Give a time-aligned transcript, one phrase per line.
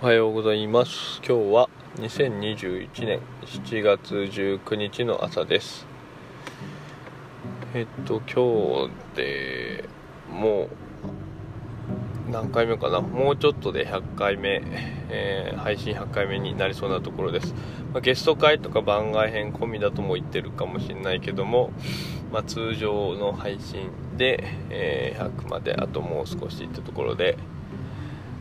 [0.00, 1.20] おはようございます。
[1.26, 5.88] 今日は2021年7月19日の朝です。
[7.74, 9.88] えっと今日で
[10.30, 10.68] も
[12.28, 13.00] う何回目かな？
[13.00, 14.62] もうちょっとで100回目、
[15.10, 17.52] えー、配信100回目になりそうなところです、
[17.92, 21.72] まあ、ゲスト会とか番外編込みだとも言ってるかもしれないけども、
[22.32, 27.36] まあ、通常の配信で、えー、100まであともう少しってところで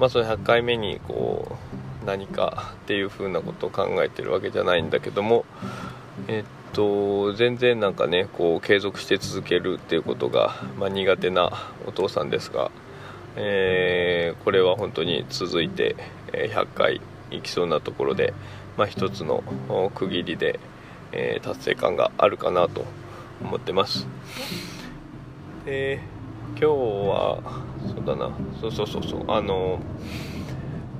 [0.00, 1.58] まあ、その100回目にこ
[2.02, 5.44] う何かっていう風なことを考えてるわけじゃないんだけども
[6.26, 11.52] えっと全然なんかねこう継続して続けるっていうことが、まあ、苦手な
[11.86, 12.70] お父さんですが、
[13.36, 15.96] えー、これは本当に続いて
[16.32, 18.32] 100回いきそうなところで、
[18.78, 19.44] まあ、一つの
[19.94, 20.58] 区切りで、
[21.12, 22.86] えー、達成感があるかなと
[23.42, 24.06] 思ってます。
[25.66, 26.19] えー
[26.50, 27.40] 今日は
[27.94, 28.30] そうだな。
[28.60, 29.24] そうそうそうそう。
[29.28, 29.78] あの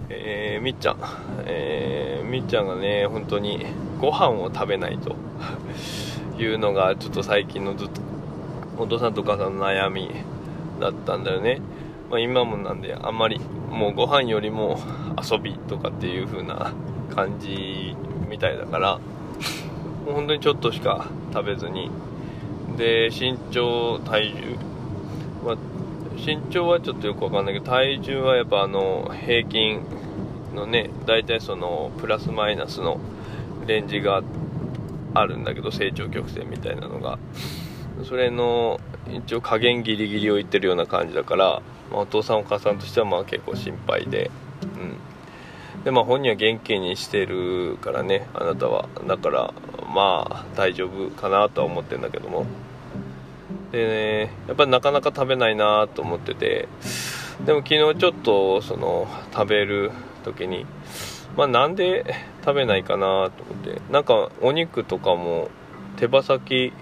[0.09, 0.99] えー、みっちゃん、
[1.47, 3.67] えー、みっちゃんがね本当に
[4.01, 5.17] ご飯を食べないと。
[6.39, 8.01] いうのがちょっと最近のずっと
[8.79, 10.11] お父さんとお母さんの悩み
[10.81, 11.61] だったんだよね、
[12.11, 13.39] まあ、今もなんであんまり
[13.71, 14.81] もうご飯よりも
[15.23, 16.73] 遊びとかっていう風な
[17.15, 17.95] 感じ
[18.31, 18.99] みたいだから
[20.07, 21.91] もう本当にちょっとしか食べずに。
[22.77, 24.57] で身長体重
[25.45, 25.57] まあ、
[26.17, 29.83] 身長はちょっとよくわかんないけど体重はやっぱあの平均
[30.55, 33.01] のね大体そのプラスマイナスの
[33.67, 34.23] レンジが
[35.15, 37.19] あるんだけど成長曲線みたいなのが。
[38.05, 38.81] それの
[39.11, 44.31] 一応加減ギリギリを言ってるような感じだから、まあ、お父さんお母さんとしてはまあ結構心配で。
[44.63, 45.85] うん。
[45.85, 48.89] でまあ本人は元気にしてるからねあなたは。
[49.07, 49.55] だから
[49.95, 52.47] まあ大丈夫かなとは思ってるんだけども。
[53.73, 56.69] でねやっぱりなかなか食べないなと思ってて
[57.45, 59.93] でも昨日ちょっとその食べる
[60.25, 60.67] 時に
[61.37, 62.15] まあなんで
[62.45, 65.49] 食べないかなと思ってなんかお肉とかも
[65.97, 66.73] 手羽先、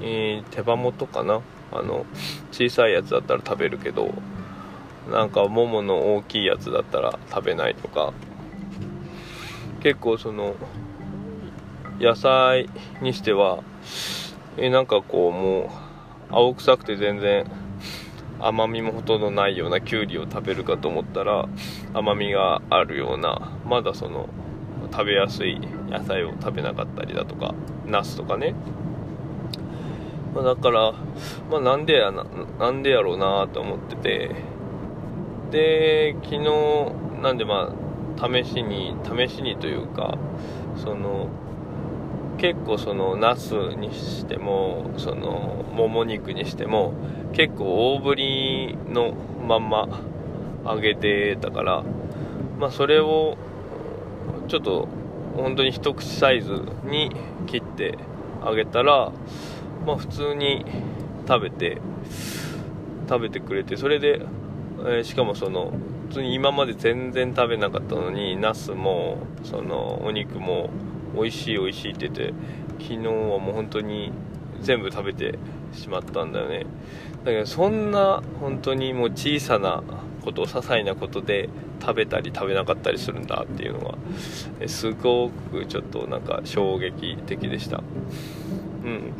[0.00, 2.06] えー、手羽元かなあの
[2.50, 4.12] 小さいやつだったら食べるけど
[5.10, 8.12] なんかももの大きいやつだったら食べないとか
[9.80, 10.54] 結構その
[12.00, 12.68] 野菜
[13.02, 13.62] にしては
[14.56, 15.87] えなんかこうもう
[16.30, 17.44] 青臭くて全然
[18.40, 21.48] 甘みもほとんどないようなきゅうりを食べるかと思ったら
[21.94, 24.28] 甘みがあるようなまだその
[24.92, 27.54] 食べやすい野菜を食べなかったりだとか
[27.86, 28.54] ナスとかね、
[30.34, 30.92] まあ、だから、
[31.50, 32.24] まあ、なんでやな
[32.58, 34.58] なんでやろうなと思ってて。
[35.50, 36.42] で昨日
[37.22, 37.72] なんでま
[38.20, 40.18] あ試しに試しにというか
[40.76, 41.28] その
[42.38, 46.94] 結構そのナスにしてもそのもも肉にしても
[47.32, 49.12] 結構大ぶりの
[49.46, 49.88] まんま
[50.64, 51.84] 揚げてたから
[52.58, 53.36] まあそれを
[54.46, 54.88] ちょっと
[55.36, 57.10] 本当に一口サイズに
[57.46, 57.98] 切って
[58.42, 59.12] あげたら
[59.84, 60.64] まあ普通に
[61.26, 61.78] 食べて
[63.08, 64.20] 食べてくれてそれで、
[64.80, 65.72] えー、しかもその
[66.08, 70.70] 普通に今まで全然食べなかったのにナスもそのお肉も
[71.14, 72.34] 美味しい美味しいって言って
[72.80, 74.12] 昨日はもう本当に
[74.60, 75.38] 全部食べて
[75.72, 76.66] しまったんだよね。
[77.24, 79.82] だけどそんな本当にもう小さな
[80.22, 81.48] こと些細なことで
[81.80, 87.82] 食べたり食べなかったりするんだっていうのがすごくちょっとなんか衝撃的でした。
[88.84, 89.12] うん。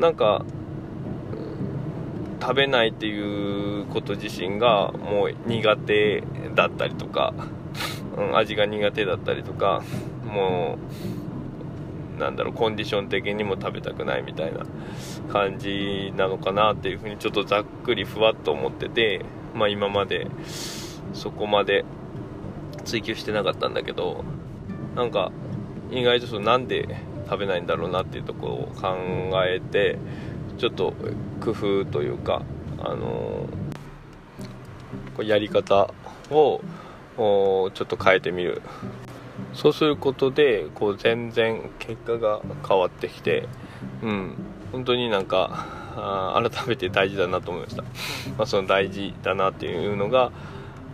[0.00, 0.44] なんか
[2.40, 6.22] 食べないっていうこと自身がもう苦手
[6.54, 7.34] だったりとか、
[8.16, 9.82] うん、味が苦手だったりとか
[10.28, 10.78] も
[12.16, 14.66] うなんだろうコンディション的にも食べたくないみたいな
[15.32, 19.24] 感じなのかなっていうふうにちょっとざっくりふわっと思ってて、
[19.54, 20.26] まあ、今まで
[21.12, 21.84] そこまで
[22.84, 24.24] 追求してなかったんだけど
[24.96, 25.30] なんか
[25.90, 26.96] 意外とそのなんで
[27.26, 28.96] 食べないんだろうなっていうところを考
[29.44, 29.98] えて
[30.58, 30.94] ちょっと
[31.40, 32.42] 工夫というか
[32.78, 35.92] あのー、やり方
[36.30, 36.60] を
[37.16, 38.62] ちょっと変えてみる。
[39.54, 43.48] そうすることでこう全然結果が変わってきて
[44.02, 44.34] うん。
[44.72, 47.88] 本当になんかあ改めて大事だなと思いました、ま
[48.40, 50.30] あ、その大事だなっていうのが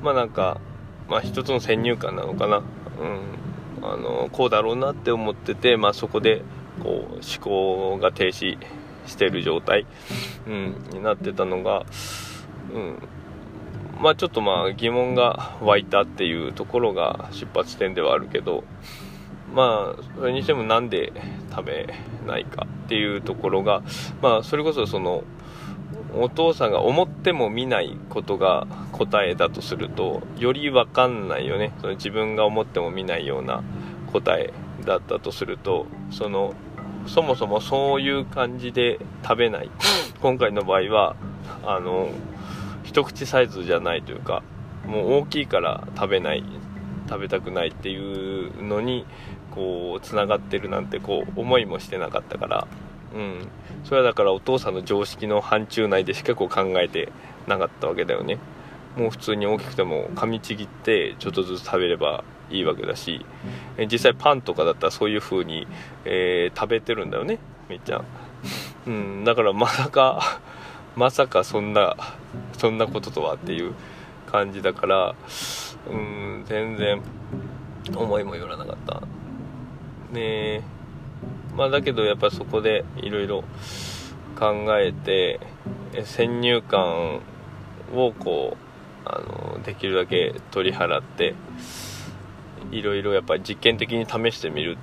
[0.02, 0.60] まあなんか、
[1.08, 2.64] まあ、一つの先入観なのかな、うん、
[3.82, 6.42] あのこうだろうなって思ってて、まあ、そこで
[6.82, 8.58] こう思考が停止
[9.06, 9.86] してる状態、
[10.46, 11.84] うん、になってたのが、
[12.72, 12.98] うん、
[14.00, 18.64] まあちょっとまあ疑問が湧いたっていうところが出発点ではあるけど
[19.52, 21.12] まあそれにしてもなんで
[21.50, 21.94] 食べ
[22.26, 23.82] ないかっていうところが
[24.20, 25.24] まあそれこそその
[26.16, 31.72] お父さんが思っても見ないことが答えだとするとより分かんないよね。
[31.80, 33.62] その自分が思っても見ないような
[34.12, 34.52] 答え
[34.84, 36.54] だったとするとその
[37.06, 39.70] そもそもそういう感じで食べない。
[40.20, 41.16] 今回の場合は
[41.66, 42.08] あの
[42.94, 44.44] 一口サイズじゃないというか
[44.86, 46.44] もう大きいから食べない
[47.08, 49.04] 食べたくないっていうのに
[49.50, 52.68] こうつながってるなんてこう思いもしてなかったから
[53.12, 53.48] うん。
[53.82, 57.10] それはだからお父さんの常識の範疇内でしかこう考えて
[57.48, 58.38] なかったわけだよね。
[58.96, 63.26] もう普通に大きくても噛みちぎってちょっとずつ食べればいいわけだし。
[63.90, 65.66] 実際パンとかだったらそういう風に、
[66.04, 68.04] えー、食べてるんだよねみっちゃん、
[68.86, 70.40] うん、だからまさか
[70.94, 71.96] まさかそんな
[72.58, 73.74] そんなこととはっていう
[74.26, 75.14] 感じだから
[75.90, 77.00] うん全然
[77.94, 79.02] 思いもよらなかった
[80.12, 80.62] ね。
[81.56, 83.44] まあだけどやっぱそこでいろいろ
[84.38, 85.40] 考えて
[86.04, 87.20] 先入観
[87.94, 88.56] をこ
[89.04, 91.34] うあのできるだけ取り払って
[92.72, 94.78] いろいろやっぱり実験的に試してみる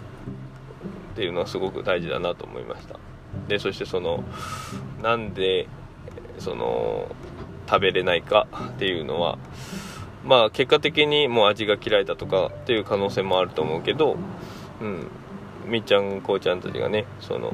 [1.14, 3.00] っていうのはすごく大事だなと思いました。
[3.48, 4.24] でそしてその
[5.02, 5.68] なんで
[6.40, 7.14] その
[7.72, 9.38] 食べれないかっていうのは
[10.26, 14.18] まあ結果的にもう味が嫌いだとかっていう可能性もあると思うけど
[14.82, 15.08] うん。
[15.66, 17.54] みっちゃんこうちゃんたちがねその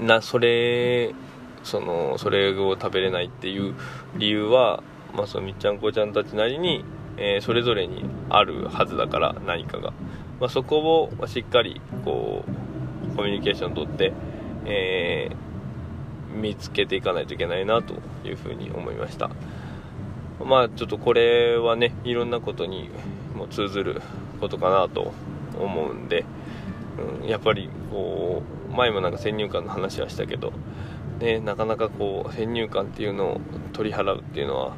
[0.00, 1.14] なそれ
[1.62, 3.74] そのそれを食べれないっていう
[4.16, 4.82] 理由は、
[5.14, 6.84] まあ、そのみっちゃんこうちゃんたちなりに、
[7.18, 9.92] えー、それぞれにあるはずだから何かが、
[10.40, 12.44] まあ、そこをしっかりこ
[13.12, 14.14] うコミュニケーションとって、
[14.64, 15.49] えー、
[16.34, 17.94] 見つけていかないといけないなと
[18.26, 19.30] いうふうに思いました。
[20.44, 22.90] まあちょっとこれはねいろんなことに
[23.36, 24.00] も通ずる
[24.40, 25.12] ことかなと
[25.58, 26.24] 思うんで、
[27.22, 30.52] うん、やっぱりこう前もなんか先入観の話はしたけど
[31.20, 33.40] ね、なかなかこう先入観っていうのを
[33.74, 34.74] 取り払うっていうのは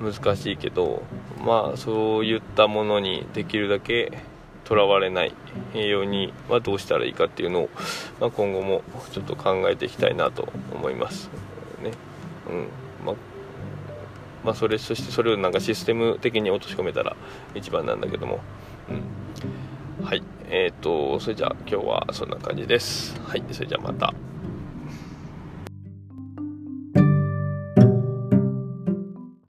[0.00, 1.04] 難しいけど
[1.44, 4.12] まあそういったものにできるだけ
[4.64, 5.34] とらわれない
[5.74, 7.70] ようにはどうしたらいいかっていうのを、
[8.20, 8.82] まあ、今後も
[9.12, 11.30] ちょっと考えていきたいなと思います
[11.82, 11.92] ね。
[12.48, 12.68] うん。
[13.04, 13.14] まあ
[14.44, 17.16] まあ、それそしてそれをなんかシステム的に落とし込めたら
[17.54, 18.40] 一番なんだけども、
[18.90, 20.22] うん、はい。
[20.50, 23.18] えっ、ー、とそれじゃあ今日はそんな感じです。
[23.22, 23.44] はい。
[23.52, 24.12] それじゃあまた。